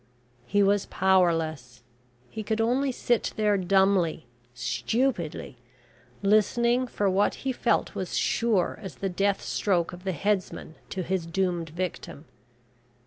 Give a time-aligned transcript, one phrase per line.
[0.47, 1.83] He was powerless.
[2.31, 5.57] He could only sit there dumbly stupidly
[6.23, 11.03] listening for what he felt was sure as the death stroke of the headsman to
[11.03, 12.25] his doomed victim.